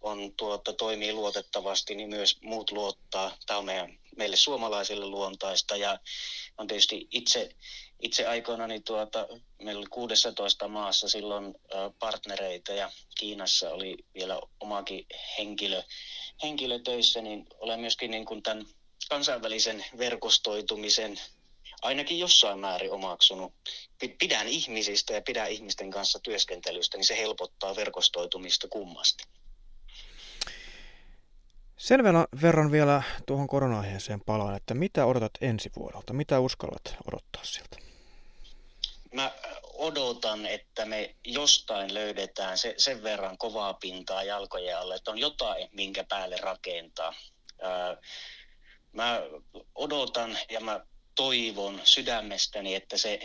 [0.00, 3.36] on tuota, toimii luotettavasti, niin myös muut luottaa.
[3.46, 5.98] Tämä on meidän, meille suomalaisille luontaista ja
[6.58, 7.48] on tietysti itse,
[8.02, 9.26] itse aikoina niin tuota,
[9.62, 11.54] meillä oli 16 maassa silloin
[11.98, 15.06] partnereita ja Kiinassa oli vielä omakin
[15.38, 15.82] henkilö,
[16.42, 18.66] henkilö töissä, niin olen myöskin niin kuin tämän
[19.08, 21.20] kansainvälisen verkostoitumisen
[21.82, 23.52] ainakin jossain määrin omaksunut.
[24.18, 29.24] Pidän ihmisistä ja pidän ihmisten kanssa työskentelystä, niin se helpottaa verkostoitumista kummasti.
[31.76, 32.00] Sen
[32.42, 36.12] verran vielä tuohon korona-aiheeseen palaan, että mitä odotat ensi vuodelta?
[36.12, 37.76] Mitä uskallat odottaa sieltä?
[39.12, 39.32] Mä
[39.78, 45.68] odotan, että me jostain löydetään se, sen verran kovaa pintaa jalkojen alle, että on jotain,
[45.72, 47.14] minkä päälle rakentaa.
[48.92, 49.20] mä
[49.74, 50.80] odotan ja mä
[51.18, 53.20] toivon sydämestäni, että se,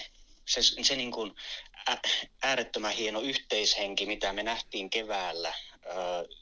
[0.46, 1.36] se, se niin kuin
[2.44, 5.54] äärettömän hieno yhteishenki, mitä me nähtiin keväällä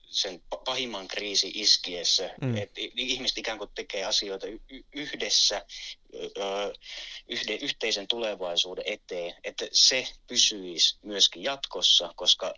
[0.09, 2.57] sen pahimman kriisi iskiessä, mm.
[2.57, 4.47] että ihmiset ikään kuin tekee asioita
[4.93, 5.65] yhdessä
[7.27, 12.53] yhden, yhteisen tulevaisuuden eteen, että se pysyisi myöskin jatkossa, koska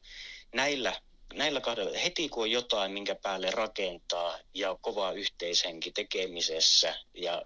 [0.53, 1.01] näillä
[1.33, 7.43] näillä kahdella, heti kun on jotain, minkä päälle rakentaa ja kova yhteishenki tekemisessä ja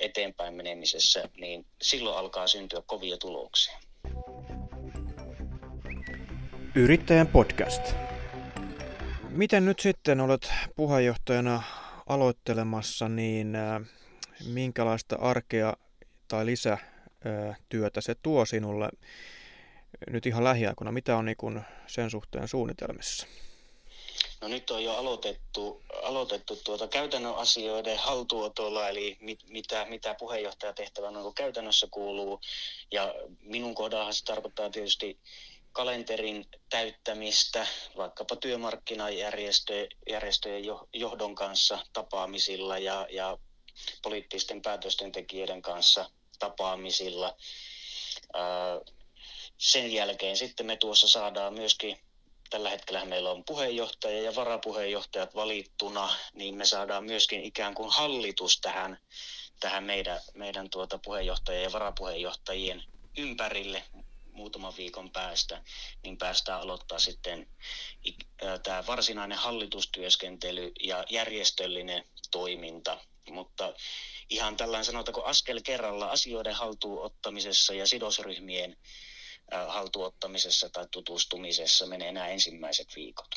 [0.00, 3.78] eteenpäin menemisessä, niin silloin alkaa syntyä kovia tuloksia.
[6.74, 7.82] Yrittäjän podcast.
[9.28, 11.62] Miten nyt sitten olet puheenjohtajana
[12.06, 13.56] aloittelemassa, niin
[14.46, 15.76] minkälaista arkea
[16.28, 18.88] tai lisätyötä se tuo sinulle
[20.10, 20.92] nyt ihan lähiaikoina?
[20.92, 23.26] Mitä on niin sen suhteen suunnitelmissa?
[24.44, 31.16] No nyt on jo aloitettu, aloitettu tuota käytännön asioiden haltuotolla, eli mit, mitä, mitä puheenjohtajatehtävän
[31.16, 32.40] on käytännössä kuuluu.
[32.92, 35.18] Ja minun kohdallahan se tarkoittaa tietysti
[35.72, 43.38] kalenterin täyttämistä vaikkapa työmarkkinajärjestöjen johdon kanssa tapaamisilla ja, ja
[44.02, 47.36] poliittisten päätösten tekijöiden kanssa tapaamisilla.
[49.58, 52.03] Sen jälkeen sitten me tuossa saadaan myöskin,
[52.54, 58.60] tällä hetkellä meillä on puheenjohtaja ja varapuheenjohtajat valittuna, niin me saadaan myöskin ikään kuin hallitus
[58.60, 58.98] tähän,
[59.60, 62.82] tähän meidän, meidän tuota puheenjohtajien ja varapuheenjohtajien
[63.18, 63.82] ympärille
[64.32, 65.62] muutaman viikon päästä,
[66.02, 67.46] niin päästään aloittaa sitten
[68.62, 72.98] tämä varsinainen hallitustyöskentely ja järjestöllinen toiminta.
[73.30, 73.74] Mutta
[74.30, 78.76] ihan tällainen sanotaanko askel kerralla asioiden haltuunottamisessa ja sidosryhmien
[79.68, 83.28] haltuunottamisessa tai tutustumisessa menee nämä ensimmäiset viikot.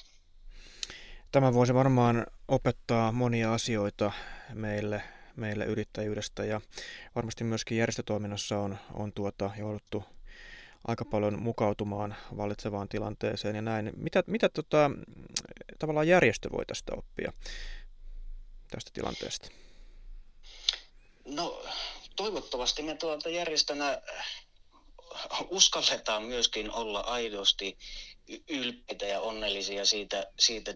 [1.31, 4.11] Tämä voisi varmaan opettaa monia asioita
[4.53, 5.03] meille,
[5.35, 6.61] meille yrittäjyydestä ja
[7.15, 10.03] varmasti myöskin järjestötoiminnassa on, on tuota, jouduttu
[10.87, 13.91] aika paljon mukautumaan vallitsevaan tilanteeseen ja näin.
[13.95, 14.91] Mitä, mitä tota,
[15.79, 17.33] tavallaan järjestö voi tästä oppia,
[18.71, 19.49] tästä tilanteesta?
[21.25, 21.63] No
[22.15, 24.01] toivottavasti me tuolta järjestönä
[25.49, 27.77] uskalletaan myöskin olla aidosti
[28.49, 30.75] ylpeitä ja onnellisia siitä, siitä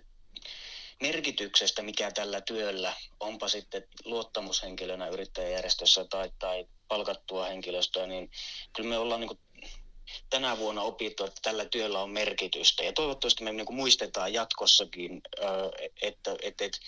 [1.01, 8.31] merkityksestä, mikä tällä työllä, onpa sitten luottamushenkilönä yrittäjäjärjestössä tai, tai palkattua henkilöstöä, niin
[8.75, 9.39] kyllä me ollaan niin
[10.29, 12.83] tänä vuonna opittu, että tällä työllä on merkitystä.
[12.83, 15.21] Ja toivottavasti me niin muistetaan jatkossakin,
[16.01, 16.79] että, että, että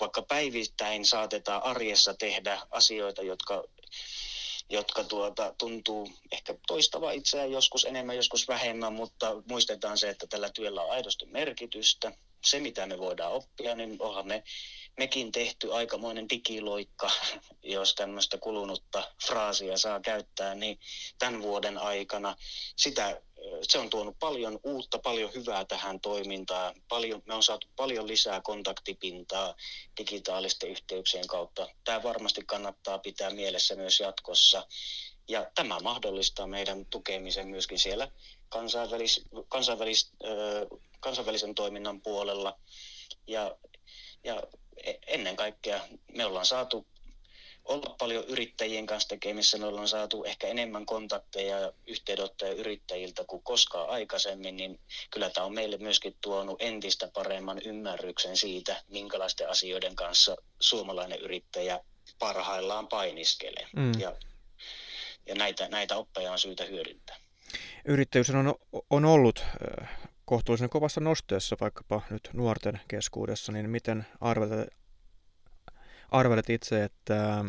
[0.00, 3.64] vaikka päivittäin saatetaan arjessa tehdä asioita, jotka
[4.70, 10.50] jotka tuota, tuntuu ehkä toistava itseään joskus enemmän, joskus vähemmän, mutta muistetaan se, että tällä
[10.54, 12.12] työllä on aidosti merkitystä.
[12.44, 14.42] Se, mitä me voidaan oppia, niin onhan me
[14.96, 17.10] mekin tehty aikamoinen digiloikka,
[17.62, 20.78] jos tämmöistä kulunutta fraasia saa käyttää, niin
[21.18, 22.36] tämän vuoden aikana
[22.76, 23.22] sitä,
[23.62, 26.74] se on tuonut paljon uutta, paljon hyvää tähän toimintaan.
[26.88, 29.54] Paljon, me on saatu paljon lisää kontaktipintaa
[29.98, 31.68] digitaalisten yhteyksien kautta.
[31.84, 34.66] Tämä varmasti kannattaa pitää mielessä myös jatkossa.
[35.28, 38.08] Ja tämä mahdollistaa meidän tukemisen myöskin siellä
[38.48, 40.12] kansainvälis, kansainvälis,
[41.00, 42.58] kansainvälisen toiminnan puolella.
[43.26, 43.56] Ja,
[44.24, 44.42] ja
[44.84, 45.80] E, ennen kaikkea
[46.12, 46.86] me ollaan saatu
[47.70, 49.58] olla paljon yrittäjien kanssa tekemissä.
[49.58, 54.80] Me ollaan saatu ehkä enemmän kontakteja ja yhteydenottoja yrittäjiltä kuin koskaan aikaisemmin, niin
[55.10, 61.80] kyllä tämä on meille myöskin tuonut entistä paremman ymmärryksen siitä, minkälaisten asioiden kanssa suomalainen yrittäjä
[62.18, 63.66] parhaillaan painiskelee.
[63.76, 64.00] Mm.
[64.00, 64.16] Ja,
[65.26, 67.16] ja näitä, näitä oppeja on syytä hyödyntää.
[67.84, 68.54] Yrittäjyys on,
[68.90, 69.44] on ollut
[70.24, 74.68] kohtuullisen kovassa nosteessa vaikkapa nyt nuorten keskuudessa, niin miten arvelet,
[76.10, 77.44] arvelet itse, että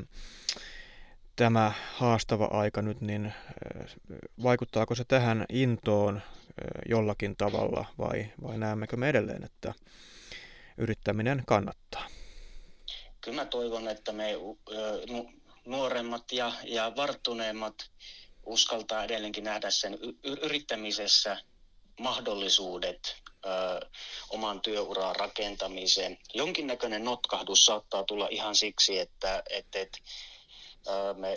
[1.36, 3.34] tämä haastava aika nyt, niin
[4.44, 6.22] vaikuttaako se tähän intoon
[6.90, 9.74] jollakin tavalla vai, vai näemmekö me edelleen, että
[10.78, 12.08] yrittäminen kannattaa?
[13.22, 14.34] Kyllä mä toivon, että me
[15.66, 17.76] nuoremmat ja, ja varttuneemmat
[18.44, 21.38] uskaltaa edelleenkin nähdä sen yrittämisessä
[22.00, 23.88] mahdollisuudet ö,
[24.30, 26.18] oman työuran rakentamiseen.
[26.34, 29.90] Jonkinnäköinen notkahdus saattaa tulla ihan siksi, että et, et,
[30.88, 31.36] ö, me,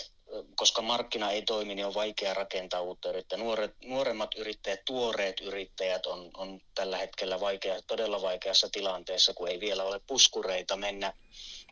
[0.56, 3.42] koska markkina ei toimi, niin on vaikea rakentaa uutta yrittäjää.
[3.44, 9.60] Nuoret, nuoremmat yrittäjät, tuoreet yrittäjät on, on tällä hetkellä vaikea, todella vaikeassa tilanteessa, kun ei
[9.60, 11.12] vielä ole puskureita mennä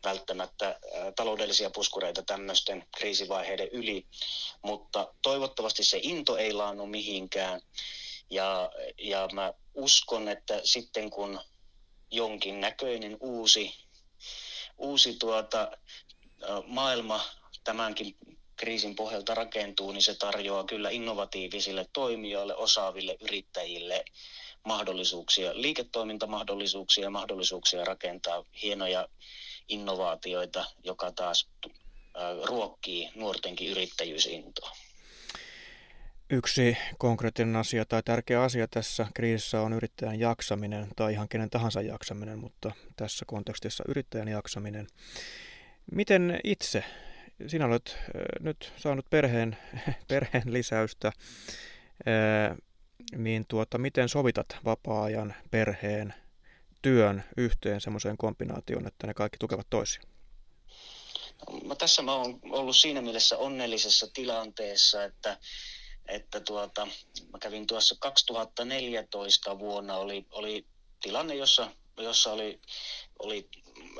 [0.03, 0.79] välttämättä
[1.15, 4.05] taloudellisia puskureita tämmöisten kriisivaiheiden yli,
[4.61, 7.61] mutta toivottavasti se into ei laannu mihinkään
[8.29, 11.39] ja, ja mä uskon, että sitten kun
[12.11, 13.73] jonkin näköinen uusi,
[14.77, 15.71] uusi tuota,
[16.65, 17.21] maailma
[17.63, 18.15] tämänkin
[18.55, 24.05] kriisin pohjalta rakentuu, niin se tarjoaa kyllä innovatiivisille toimijoille, osaaville yrittäjille
[24.63, 29.07] mahdollisuuksia, liiketoimintamahdollisuuksia ja mahdollisuuksia rakentaa hienoja
[29.67, 31.47] innovaatioita, joka taas
[32.43, 34.71] ruokkii nuortenkin yrittäjyysintoa.
[36.29, 41.81] Yksi konkreettinen asia tai tärkeä asia tässä kriisissä on yrittäjän jaksaminen tai ihan kenen tahansa
[41.81, 44.87] jaksaminen, mutta tässä kontekstissa yrittäjän jaksaminen.
[45.91, 46.83] Miten itse,
[47.47, 47.97] sinä olet
[48.39, 49.57] nyt saanut perheen,
[50.07, 51.11] perheen lisäystä,
[53.17, 56.13] niin tuota, miten sovitat vapaa-ajan, perheen,
[56.81, 60.09] työn yhteen semmoiseen kombinaatioon, että ne kaikki tukevat toisiaan?
[61.63, 65.37] No, tässä mä oon ollut siinä mielessä onnellisessa tilanteessa, että
[66.07, 66.87] että tuota,
[67.31, 70.65] mä kävin tuossa 2014 vuonna, oli, oli
[71.01, 72.59] tilanne, jossa, jossa oli,
[73.19, 73.49] oli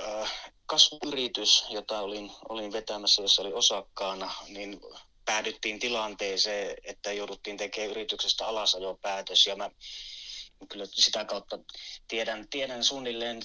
[0.08, 4.80] äh, kasvuyritys, jota olin, olin vetämässä, jossa oli osakkaana, niin
[5.26, 9.48] päädyttiin tilanteeseen, että jouduttiin tekemään yrityksestä alasajopäätös.
[9.48, 9.70] Ja mä
[10.70, 11.60] kyllä sitä kautta
[12.08, 13.40] tiedän, tiedän suunnilleen,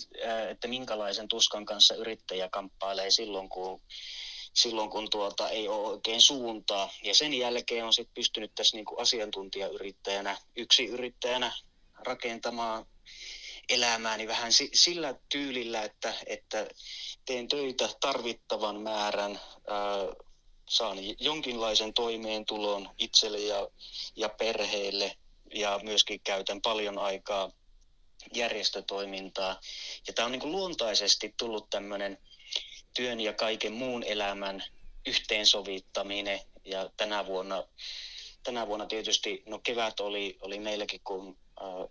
[0.51, 3.81] että minkälaisen tuskan kanssa yrittäjä kamppailee silloin, kun
[4.63, 6.91] silloin, kun tuota, ei ole oikein suuntaa.
[7.03, 11.53] Ja sen jälkeen on sitten pystynyt tässä niin kuin asiantuntijayrittäjänä, yksi yrittäjänä
[12.07, 12.87] rakentamaan
[13.69, 16.67] elämääni vähän sillä tyylillä, että, että
[17.25, 19.77] teen töitä tarvittavan määrän, ää,
[20.69, 23.69] saan jonkinlaisen toimeentulon itselle ja,
[24.17, 25.17] ja perheelle
[25.55, 27.51] ja myöskin käytän paljon aikaa
[28.35, 29.61] järjestötoimintaa.
[30.07, 32.19] Ja tämä on niin kuin luontaisesti tullut tämmöinen
[32.97, 34.65] työn ja kaiken muun elämän
[35.07, 36.41] yhteensovittaminen.
[36.65, 37.65] Ja tänä vuonna,
[38.43, 41.89] tänä vuonna tietysti, no kevät oli, oli meilläkin, kun äh,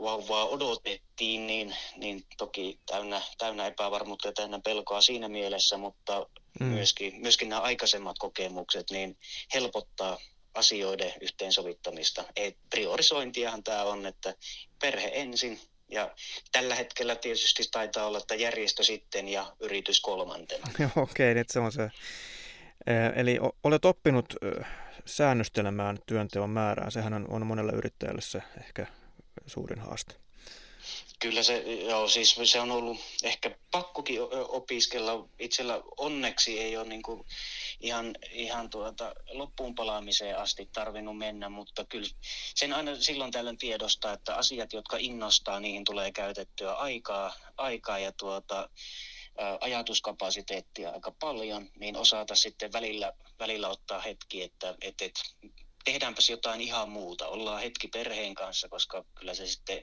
[0.00, 6.26] vauvaa odotettiin, niin, niin toki täynnä, täynnä epävarmuutta ja täynnä pelkoa siinä mielessä, mutta
[6.60, 6.66] mm.
[6.66, 9.18] myöskin, myöskin nämä aikaisemmat kokemukset niin
[9.54, 10.18] helpottaa
[10.54, 12.24] asioiden yhteensovittamista.
[12.36, 14.34] Et priorisointiahan tämä on, että
[14.80, 15.60] perhe ensin
[15.92, 16.10] ja
[16.52, 20.66] tällä hetkellä tietysti taitaa olla, että järjestö sitten ja yritys kolmantena.
[20.96, 21.90] Okei, okay, nyt se on se.
[23.16, 24.34] Eli olet oppinut
[25.06, 26.90] säännöstelemään työnteon määrää.
[26.90, 28.86] Sehän on, on monelle yrittäjälle se ehkä
[29.46, 30.21] suurin haaste.
[31.22, 35.28] Kyllä se, joo, siis se on ollut ehkä pakkokin opiskella.
[35.38, 37.24] Itsellä onneksi ei ole niin kuin
[37.80, 42.08] ihan, ihan tuota loppuun palaamiseen asti tarvinnut mennä, mutta kyllä
[42.54, 48.12] sen aina silloin tällöin tiedostaa, että asiat, jotka innostaa, niihin tulee käytettyä aikaa, aikaa ja
[48.12, 48.68] tuota,
[49.60, 55.20] ajatuskapasiteettia aika paljon, niin osata sitten välillä, välillä ottaa hetki, että, että, että
[55.84, 59.82] tehdäänpäs jotain ihan muuta, ollaan hetki perheen kanssa, koska kyllä se sitten,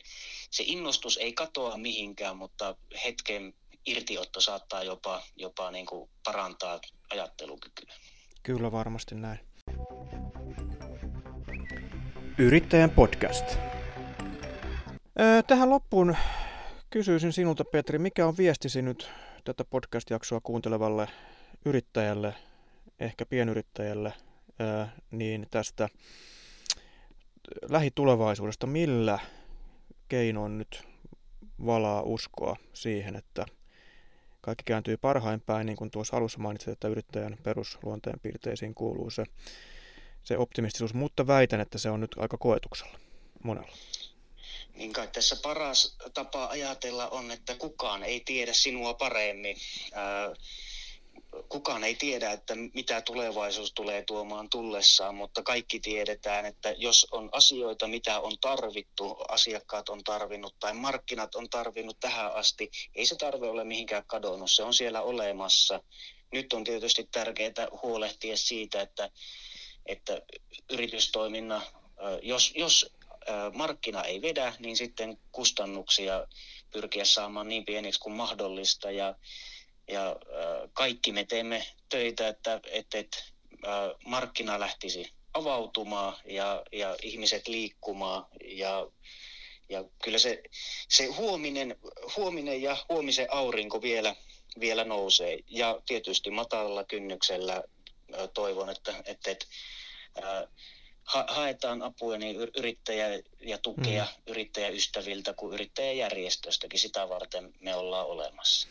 [0.51, 3.53] se innostus ei katoa mihinkään, mutta hetken
[3.85, 7.93] irtiotto saattaa jopa, jopa niin kuin parantaa ajattelukykyä.
[8.43, 9.39] Kyllä varmasti näin.
[12.37, 13.45] Yrittäjän podcast.
[15.47, 16.15] Tähän loppuun
[16.89, 19.09] kysyisin sinulta, Petri, mikä on viestisi nyt
[19.43, 21.07] tätä podcast-jaksoa kuuntelevalle
[21.65, 22.33] yrittäjälle,
[22.99, 24.13] ehkä pienyrittäjälle,
[25.11, 25.89] niin tästä
[27.69, 29.19] lähitulevaisuudesta, millä
[30.09, 30.83] keinoin nyt
[31.65, 33.45] valaa uskoa siihen, että
[34.41, 39.23] kaikki kääntyy parhain päin, niin kuin tuossa alussa mainitsit, että yrittäjän perusluonteen piirteisiin kuuluu se,
[40.23, 42.99] se optimistisuus, mutta väitän, että se on nyt aika koetuksella
[43.43, 43.71] monella.
[44.75, 49.57] Niin kai tässä paras tapa ajatella on, että kukaan ei tiedä sinua paremmin.
[49.93, 50.33] Ää,
[51.49, 57.29] kukaan ei tiedä, että mitä tulevaisuus tulee tuomaan tullessaan, mutta kaikki tiedetään, että jos on
[57.31, 63.15] asioita, mitä on tarvittu, asiakkaat on tarvinnut tai markkinat on tarvinnut tähän asti, ei se
[63.15, 65.83] tarve ole mihinkään kadonnut, se on siellä olemassa.
[66.31, 69.09] Nyt on tietysti tärkeää huolehtia siitä, että,
[69.85, 70.21] että
[70.71, 71.61] yritystoiminna,
[72.21, 72.91] jos, jos
[73.53, 76.27] markkina ei vedä, niin sitten kustannuksia
[76.71, 79.15] pyrkiä saamaan niin pieniksi kuin mahdollista ja
[79.89, 83.17] ja äh, kaikki me teemme töitä, että, että, että
[83.65, 88.25] äh, markkina lähtisi avautumaan ja, ja ihmiset liikkumaan.
[88.45, 88.87] Ja,
[89.69, 90.43] ja kyllä se,
[90.89, 91.75] se huominen,
[92.17, 94.15] huominen ja huomisen aurinko vielä,
[94.59, 95.39] vielä nousee.
[95.47, 97.63] Ja tietysti matalalla kynnyksellä
[98.33, 99.45] toivon, että, että, että
[101.09, 103.07] ha- haetaan apua niin yrittäjä
[103.39, 104.31] ja tukea mm.
[104.31, 106.79] yrittäjäystäviltä kuin yrittäjäjärjestöstäkin.
[106.79, 108.67] Sitä varten me ollaan olemassa.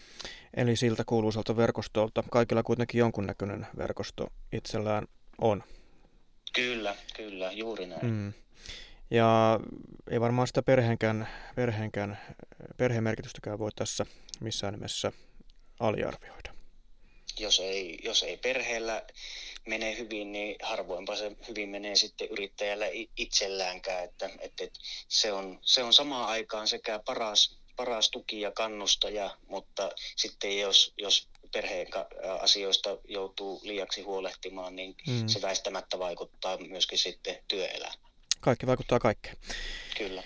[0.57, 2.24] Eli siltä kuuluisalta verkostolta.
[2.31, 5.07] Kaikilla kuitenkin jonkunnäköinen verkosto itsellään
[5.40, 5.64] on.
[6.53, 8.07] Kyllä, kyllä, juuri näin.
[8.07, 8.33] Mm.
[9.11, 9.61] Ja
[10.11, 12.18] ei varmaan sitä perheenkään, perheenkään,
[12.77, 14.07] perheen merkitystäkään voi tässä
[14.40, 15.12] missään nimessä
[15.81, 16.58] aliarvioida.
[17.38, 19.03] Jos ei, jos ei perheellä
[19.66, 24.05] menee hyvin, niin harvoinpa se hyvin menee sitten yrittäjällä itselläänkään.
[24.05, 29.37] Että, että, että se, on, se on samaan aikaan sekä paras, paras tuki ja kannustaja,
[29.48, 31.87] mutta sitten jos, jos perheen
[32.40, 35.29] asioista joutuu liiaksi huolehtimaan, niin mm.
[35.29, 37.98] se väistämättä vaikuttaa myöskin sitten työelämään.
[38.40, 39.37] Kaikki vaikuttaa kaikkeen.
[39.98, 40.22] Kyllä.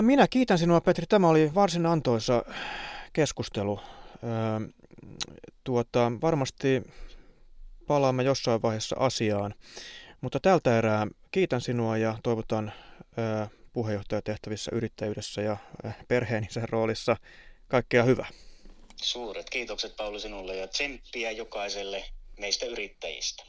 [0.00, 1.06] Minä kiitän sinua, Petri.
[1.06, 2.44] Tämä oli varsin antoisa
[3.12, 3.80] keskustelu.
[5.70, 6.82] Tuota, varmasti
[7.86, 9.54] palaamme jossain vaiheessa asiaan.
[10.20, 12.72] Mutta tältä erää kiitän sinua ja toivotan
[13.72, 15.56] puheenjohtajatehtävissä yrittäjyydessä ja
[16.08, 17.16] perheeni sen roolissa
[17.68, 18.28] kaikkea hyvää.
[18.96, 22.04] Suuret kiitokset Pauli sinulle ja tsemppiä jokaiselle
[22.40, 23.42] meistä yrittäjistä.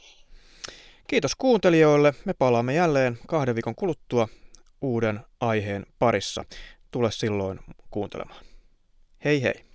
[1.06, 2.14] Kiitos kuuntelijoille.
[2.24, 4.28] Me palaamme jälleen kahden viikon kuluttua
[4.80, 6.44] uuden aiheen parissa.
[6.90, 7.60] Tule silloin
[7.90, 8.44] kuuntelemaan.
[9.24, 9.71] Hei hei!